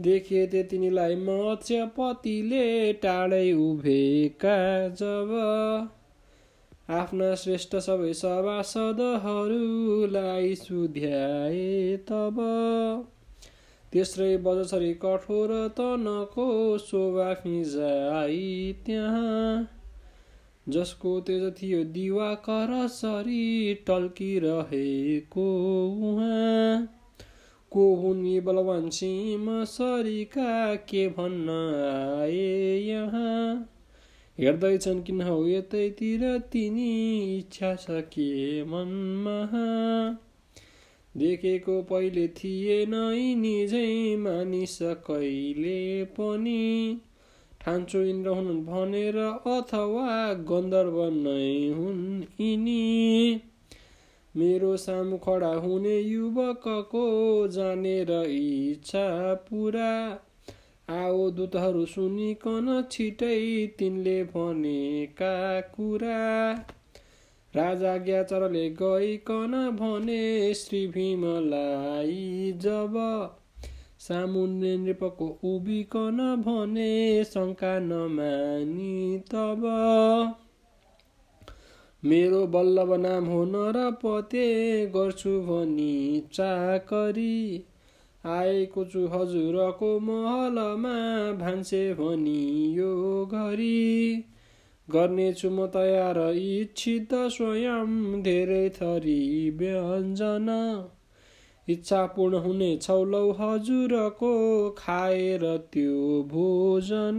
देखे 0.00 0.46
ते 0.46 0.62
तिनीलाई 0.62 1.16
मत्स्यपतिले 1.16 2.92
टाढै 2.92 3.52
उभेका 3.52 4.88
जब 4.88 5.90
आफ्ना 6.90 7.34
श्रेष्ठ 7.34 7.76
सबै 7.76 8.12
सभासदहरूलाई 8.12 10.54
सुध्याए 10.54 11.96
तब 11.96 12.36
तेस्रै 13.94 14.36
बजछरी 14.36 14.94
कठोर 14.94 15.68
तनको 15.68 16.78
शोभा 16.78 17.34
फिजाई 17.34 18.76
त्यहाँ। 18.86 19.68
जसको 20.68 21.20
तेज 21.20 21.62
थियो 21.62 21.84
दिवाकर 21.84 22.88
सरी 22.88 23.74
टल्किरहेको 23.74 25.46
उहाँ। 26.02 27.00
को 27.70 27.94
हुन् 27.94 28.26
यी 28.26 28.40
बलवान 28.40 28.90
सिंह 28.90 29.64
सरीका 29.64 30.74
के 30.74 31.08
भन्न 31.08 31.48
आए 32.20 32.80
यहाँ? 32.80 33.70
हेर्दैछन् 34.38 35.02
किन 35.02 35.22
हो 35.22 35.48
यतैतिर 35.48 36.38
तिनी 36.38 37.38
इच्छा 37.38 37.74
छ 37.74 37.86
के 37.90 38.62
मनमा? 38.64 39.48
देखेको 41.16 41.82
पहिले 41.82 42.28
थिएन 42.28 42.94
निजै 43.38 44.16
मानिस 44.16 44.78
कहिले 44.82 46.04
पनि। 46.04 47.00
ठान्छु 47.60 47.98
इन्द्र 47.98 48.30
हुन् 48.30 48.64
भनेर 48.64 49.16
अथवा 49.18 50.32
गन्धर्व 50.34 50.98
नै 51.10 51.68
हुन् 51.68 52.22
यिनी। 52.40 53.40
मेरो 54.36 54.76
सामु 54.76 55.16
खडा 55.16 55.54
हुने 55.54 55.98
युवकको 56.00 57.04
जानेर 57.48 58.10
इच्छा 58.28 59.34
पुरा। 59.34 60.20
आओ 60.88 61.30
दूतहरू 61.30 61.84
सुनिकन 61.86 62.84
छिटै 62.90 63.66
तिनले 63.78 64.24
भनेका 64.24 65.60
कुरा। 65.60 66.20
राजा 67.56 67.96
ग्याचरले 67.96 68.70
गइकन 68.70 69.52
भने 69.80 70.54
श्री 70.54 70.86
भीमलाई 70.86 72.52
जब 72.56 72.94
सामुन्ने 73.98 74.76
नृपको 74.76 75.38
उभिकन 75.44 76.42
भने 76.46 77.24
शङ्का 77.24 77.78
नमानी 77.78 79.18
तब। 79.18 79.62
मेरो 82.04 82.46
बल्लभ 82.46 82.92
नाम 82.92 83.24
हो 83.24 83.44
नरपते 83.44 84.46
गर्छु 84.86 85.40
भनी 85.40 86.22
चाकरी। 86.32 87.64
आएको 88.26 88.84
छु 88.84 89.06
हजुरको 89.06 90.00
महलमा 90.00 90.96
भान्से 91.32 91.94
भनी 91.94 92.74
यो 92.74 93.26
घरी। 93.26 94.24
गर्नेछु 94.92 95.50
म 95.50 95.66
तयार। 95.66 96.18
इच्छित 96.34 97.14
स्वयं 97.14 98.22
धेरै 98.22 98.68
थरी 98.68 99.50
व्यञ्जन। 99.50 100.48
इच्छा 101.68 102.06
पूर्ण 102.06 102.34
हुने 102.36 102.76
छौलौ 102.76 103.32
हजुरको 103.32 104.32
खाएर 104.70 105.56
त्यो 105.72 106.22
भोजन। 106.22 107.18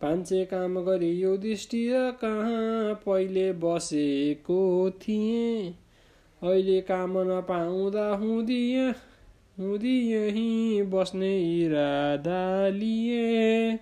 पान्छे 0.00 0.44
काम 0.44 0.80
गरी 0.80 1.10
यो 1.20 1.36
दृष्टि 1.36 1.88
कहाँ 1.92 2.94
पहिले 3.06 3.52
बसेको 3.52 4.90
थिएँ। 4.90 5.74
अहिले 6.42 6.80
काम 6.80 7.18
नपाउँदा 7.18 8.08
हुँदी 8.16 8.62
हुँदी 9.60 9.96
यहीँ 10.12 10.82
बस्ने 10.82 11.64
इरादा 11.64 12.68
लिए 12.68 13.78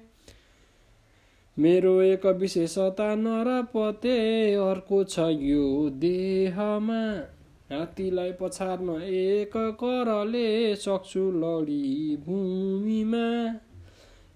मेरो 1.58 2.00
एक 2.02 2.26
विशेषता 2.26 3.14
नरपते 3.14 4.14
अर्को 4.54 5.04
छ 5.04 5.18
यो 5.18 5.90
देहमा। 5.90 7.02
हात्तीलाई 7.70 8.32
पछार्न 8.32 8.90
एक 9.02 9.52
करले 9.56 10.74
सक्छु 10.76 11.30
लडी 11.34 12.16
भूमिमा। 12.16 13.22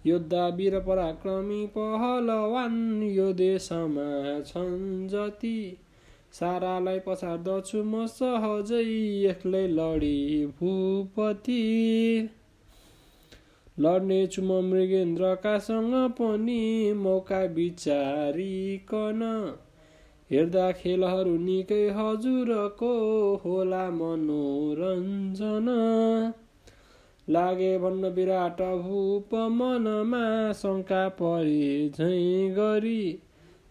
योद्धा 0.07 0.47
वीर 0.49 0.79
पराक्रमी 0.81 1.67
पहलवान 1.67 3.03
यो 3.03 3.33
देशमा 3.33 4.41
छन् 4.41 5.09
जति। 5.09 5.77
सारालाई 6.33 6.99
पछार्दछु 6.99 7.83
म 7.85 8.07
सहजै 8.07 8.85
एक्लै 9.31 9.67
लडी 9.69 10.47
भूपति। 10.47 11.63
लड्नेछु 13.81 14.43
म 14.43 14.61
मृगेन्द्रकासँग 14.65 15.93
पनि 16.11 16.93
मौका 16.97 17.43
विचारिकन। 17.43 19.23
हेर्दा 20.31 20.73
खेलहरू 20.73 21.37
निकै 21.37 21.89
हजुरको 21.89 22.91
होला 23.45 23.91
मनोरञ्जन। 23.91 25.69
लागे 27.29 27.79
भन्न 27.79 28.09
विराट 28.09 28.61
भूप 28.63 29.35
मनमा 29.35 30.53
शङ्का 30.53 31.09
परे 31.09 31.89
झैँ 31.89 32.51
गरी। 32.51 33.19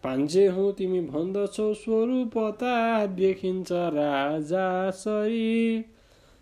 पान्छे 0.04 0.48
हुँ 0.48 0.74
तिमी 0.74 1.02
भन्दछौ 1.02 1.74
स्वरूपता 1.74 3.06
देखिन्छ 3.06 3.72
राजा 3.72 4.92
सरी। 4.92 5.86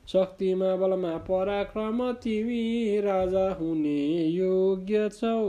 शक्तिमा 0.08 0.76
बलमा 0.76 1.16
पराक्रम 1.28 2.12
तिमी 2.24 3.00
राजा 3.02 3.48
हुने 3.60 4.02
योग्य 4.28 5.10
छौ 5.14 5.40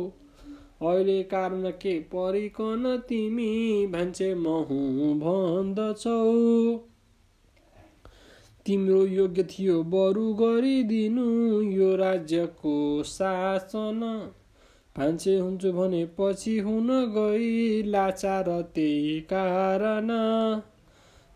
अहिले 0.83 1.23
कारण 1.25 1.71
के 1.83 1.99
परिकन 2.13 2.97
तिमी 3.09 3.53
भान्चे 3.87 4.35
महु 4.37 4.79
भन्दछौ 5.21 6.21
तिम्रो 8.67 9.05
योग्य 9.07 9.43
थियो 9.51 9.83
बरु 9.91 10.33
गरिदिनु 10.35 11.27
यो 11.63 11.95
राज्यको 11.97 12.77
शासन 13.07 14.01
भान्से 14.97 15.37
हुन्छु 15.39 15.73
भने 15.73 16.05
पछि 16.19 16.59
हुन 16.59 16.89
गई 17.15 17.83
लाचार 17.87 18.51
त्यही 18.75 19.21
कारण 19.33 20.11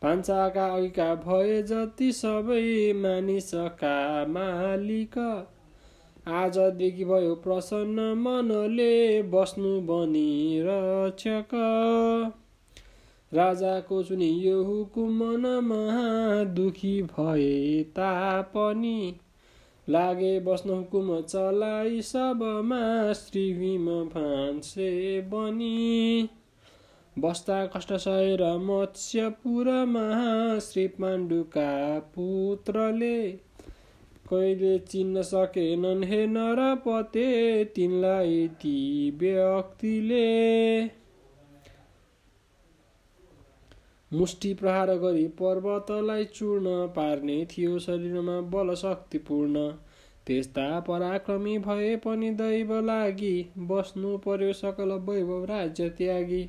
भान्साका 0.03 0.67
अघिका 0.67 1.15
भए 1.15 1.63
जति 1.63 2.13
सबै 2.13 2.93
मानिसका 2.93 4.27
मालिक। 4.27 5.19
आजदेखि 6.29 7.05
भयो 7.05 7.35
प्रसन्न 7.35 8.01
मनले 8.19 9.23
बस्नु 9.23 9.81
बनी 9.81 10.61
रक्षक। 10.63 11.55
राजाको 13.35 14.03
चुनि 14.03 14.31
यो 14.47 14.63
हुकुम 14.65 15.19
मनमा 15.19 15.83
दुखी 16.55 17.03
भए 17.03 17.83
तापनि 17.83 19.17
लागे 19.89 20.41
बस्न 20.41 20.71
हुकुम 20.71 21.21
चलाई 21.21 22.03
सबमा 22.03 23.13
श्री 23.13 23.55
भीम 23.55 23.87
भान्से 23.87 25.21
बनी। 25.21 26.29
बस्दा 27.17 27.67
कष्ट 27.67 27.93
सहेर 27.93 28.43
मत्स्यपुरमा 28.59 30.03
श्री 30.59 30.87
पाण्डुका 30.89 31.99
पुत्रले। 31.99 33.17
कहिले 34.31 34.79
चिन्न 34.79 35.23
सकेनन् 35.23 36.05
हे 36.05 36.27
नरपते 36.27 37.65
तिनलाई 37.65 38.47
ती 38.49 39.11
व्यक्तिले। 39.11 40.29
मुष्टि 44.13 44.53
प्रहार 44.55 44.95
गरी 44.99 45.27
पर्वतलाई 45.29 46.25
चूर्ण 46.25 46.87
पार्ने 46.89 47.45
थियो 47.47 47.79
शरीरमा 47.79 48.41
बल 48.51 48.75
शक्तिपूर्ण 48.75 49.69
त्यस्ता 50.27 50.69
पराक्रमी 50.81 51.59
भए 51.59 51.97
पनि 51.97 52.31
दैव 52.31 52.73
लागि 52.81 53.35
बस्नु 53.59 54.17
पर्यो 54.19 54.53
सकल 54.53 54.93
वैभव 55.09 55.45
राज्य 55.45 55.89
त्यागी। 55.91 56.43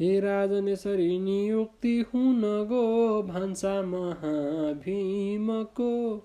हे 0.00 0.20
राजन 0.20 0.68
यसरी 0.68 1.18
नियुक्ति 1.18 2.04
हुन 2.08 2.40
गो 2.40 3.22
भान्सा 3.22 3.82
महाभीमको। 3.82 6.22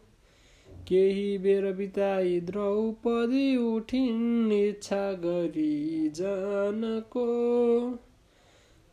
केही 0.88 1.38
बेर 1.38 1.73
बिताई 1.73 2.39
द्रौपदी 2.39 3.57
उठिन् 3.57 4.51
इच्छा 4.51 5.13
गरी 5.13 6.10
जानको। 6.10 7.25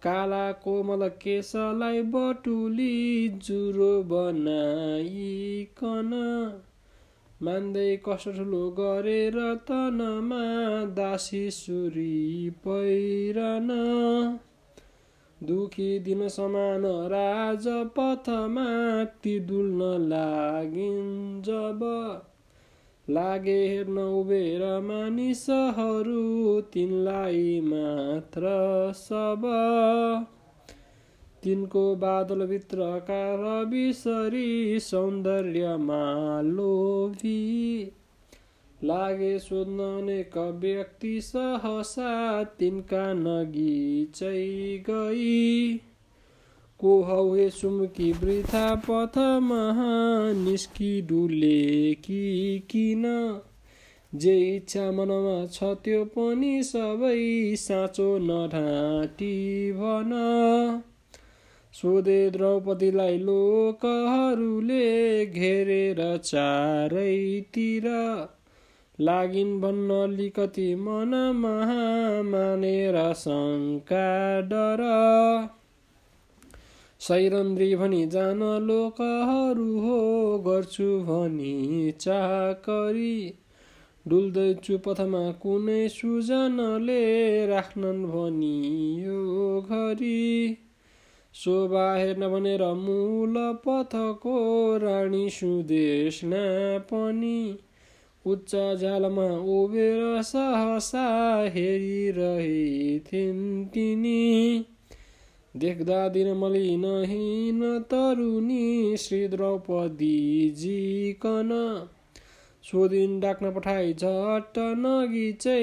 काला 0.03 0.53
कोमल 0.53 1.09
केशलाई 1.09 2.03
बटुली 2.03 3.29
जुरो 3.29 4.03
बनाइकन। 4.03 6.11
मान्दै 7.43 8.01
कष्ट 8.09 8.37
ठुलो 8.37 8.71
गरेर 8.71 9.55
तनमा 9.55 10.85
दासी 10.85 11.51
सुरी 11.51 12.51
पहिरन। 12.51 13.69
दुखी 15.43 15.99
दिन 15.99 16.29
समान 16.29 16.87
राजपथमा 16.87 19.05
ती 19.05 19.41
डुल्न 19.41 19.83
लागिन् 19.83 21.43
जब 21.43 21.81
लागे 23.11 23.69
हेर्न 23.69 23.99
उभेर 23.99 24.81
मानिसहरू 24.81 26.61
तिनलाई 26.61 27.61
मात्र 27.61 28.43
सब। 28.97 29.43
तिनको 31.43 31.97
बादलभित्रका 31.97 33.35
रविसरी 33.35 34.81
सौन्दर्यमा 34.81 36.41
लोभी। 36.41 37.93
लागे 38.85 39.39
सोध्न 39.39 39.81
अनेक 39.81 40.39
व्यक्ति 40.39 41.21
सहसा 41.21 42.45
तिनका 42.45 43.13
नगिचै 43.13 44.85
गई। 44.91 45.81
को 46.79 47.03
हौ 47.03 47.35
हे 47.35 47.51
सुमुकी 47.51 48.13
वृथा 48.13 48.75
पथमा 48.75 49.75
निस्की 50.33 51.03
डुले 51.03 51.95
कि 51.95 52.63
किन? 52.71 53.41
जे 54.15 54.57
इच्छा 54.57 54.93
मनमा 54.93 55.47
छ 55.47 55.65
त्यो 55.65 56.05
पनि 56.05 56.63
सबै 56.63 57.57
साँचो 57.57 58.19
नढाँटी 58.19 59.73
भन। 59.73 60.11
सोधे 61.73 62.31
द्रौपदीलाई 62.31 63.19
लोकहरूले 63.19 65.27
घेरेर 65.27 66.17
चारैतिर 66.17 67.83
लागिन् 68.99 69.61
भन्न 69.61 69.97
लिकति 70.11 70.75
मनमा 70.75 71.55
मानेर 72.23 72.97
शङ्का 73.15 74.07
डर 74.43 74.81
सैरन्द्री 77.01 77.75
भनी 77.77 78.07
जान 78.07 78.43
लोकहरू 78.63 79.67
हो 79.81 79.99
गर्छु 80.39 80.89
भनी 81.03 81.93
चाकरी 82.01 83.13
डुल्दैछु 84.07 84.79
पथमा 84.79 85.21
कुनै 85.43 85.79
सुजनले 85.89 87.05
राख्नन् 87.47 88.03
भनी 88.07 88.57
यो 89.05 89.61
घरी 89.61 90.19
शोभा 91.35 91.87
हेर्न 91.95 92.29
भनेर 92.29 92.67
मूल 92.75 93.39
पथको 93.65 94.37
रानी 94.79 95.25
सुदेशना 95.31 96.45
पनि 96.93 97.39
उच्च 98.31 98.55
झालमा 98.55 99.27
उभेर 99.55 100.01
सहसा 100.23 101.05
हेरिरहेथिन् 101.55 103.45
तिनी 103.75 104.23
देख्दा 105.55 106.01
दिन 106.09 106.33
मलिनहीन 106.39 107.63
तरुणी 107.91 108.97
श्री 108.97 109.21
द्रौपदीजीकन 109.29 109.95
सोधिन 112.65 113.13
डाक्न 113.21 113.51
पठाइ 113.53 113.93
झट्ट 113.93 114.59
नगिचै 114.79 115.63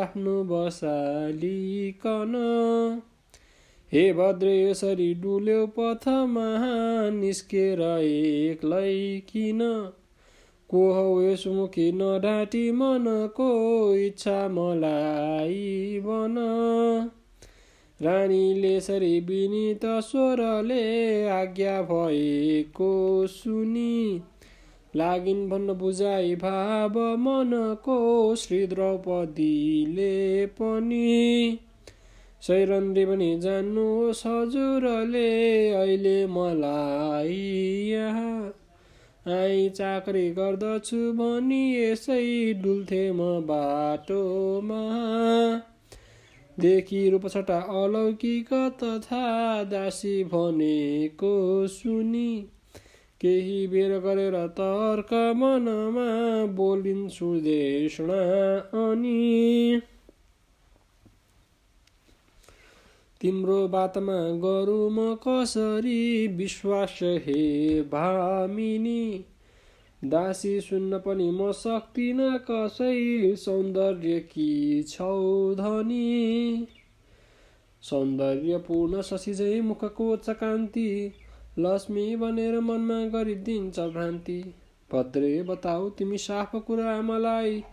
आफ्नो 0.00 0.34
बसालिकन 0.50 2.36
हे 3.92 4.04
भद्रे 4.12 4.54
यसरी 4.54 5.08
डुल्यो 5.22 5.58
पथमा 5.74 6.46
निस्केर 7.16 7.82
एक्लै 7.90 8.94
किन 9.28 9.60
को 10.70 10.92
हौ 10.92 11.20
यसमुखी 11.22 11.90
नढाँटी 11.92 12.70
मनको 12.72 13.50
इच्छा 13.96 14.36
मलाई 14.48 16.00
बन 16.04 16.36
रानीले 18.00 18.80
सरी 18.80 19.18
विनित 19.20 19.84
स्वरले 20.04 20.84
आज्ञा 21.30 21.80
भएको 21.82 22.94
सुनि 23.26 24.22
लागिन् 24.96 25.48
भन्न 25.50 25.74
बुझाइ 25.74 26.34
भाव 26.36 26.98
मनको 27.18 28.00
श्री 28.36 28.66
द्रौपदीले 28.66 30.46
पनि 30.60 31.58
सैरन्दी 32.42 33.04
पनि 33.06 33.36
जान्नु 33.40 33.86
हजुरले 34.10 35.28
अहिले 35.72 36.26
मलाई 36.26 37.38
यहाँ 37.90 38.63
आई 39.28 39.68
चाकरी 39.68 40.30
गर्दछु 40.30 41.12
भनी 41.12 41.82
यसै 41.82 42.54
डुल्थे 42.62 43.12
म 43.12 43.18
बाटोमा। 43.18 44.80
देखि 46.60 47.10
रूपछटा 47.10 47.58
अलौकिक 47.58 48.52
तथा 48.52 49.22
दासी 49.64 50.24
भनेको 50.24 51.32
सुनि। 51.66 52.48
केही 53.20 53.66
बेर 53.66 53.98
गरेर 53.98 54.46
तर्क 54.46 55.14
मनमा 55.36 56.08
बोलिन् 56.46 57.08
सुदेशना 57.08 58.20
अनि 58.90 59.82
तिम्रो 63.24 63.68
बातमा 63.68 64.14
गरौँ 64.14 64.90
म 64.90 65.14
कसरी? 65.14 66.26
विश्वास 66.26 66.98
हे 67.02 67.82
भामिनी 67.82 69.24
दासी 70.04 70.60
सुन्न 70.60 70.98
पनि 70.98 71.30
म 71.30 71.52
सक्दिनँ 71.52 72.38
कसै 72.38 73.36
सौन्दर्य 73.36 74.20
कि 74.20 74.84
छौ 74.88 75.54
धनी? 75.54 76.68
सौन्दर्यपूर्ण 77.82 79.02
शशीझै 79.02 79.60
मुखको 79.60 80.16
चकान्ति 80.16 81.12
लक्ष्मी 81.58 82.16
भनेर 82.16 82.60
मनमा 82.60 83.04
गरिदिन्छ 83.04 83.80
भ्रान्ति। 83.80 84.54
भद्रे 84.92 85.42
बताऊ 85.42 85.90
तिमी 85.90 86.18
साफ 86.18 86.56
कुरा 86.56 87.02
मलाई 87.02 87.64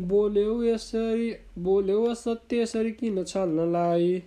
बोल्यौ 0.00 0.62
यसरी 0.62 1.34
बोल्यौ 1.58 2.14
सत्य 2.14 2.62
यसरी 2.62 2.92
किन 2.92 3.24
छल्नलाई? 3.24 4.22